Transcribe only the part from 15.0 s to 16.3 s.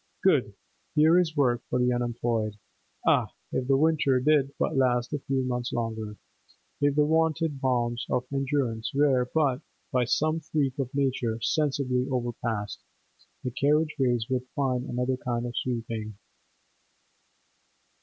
kind of sweeping!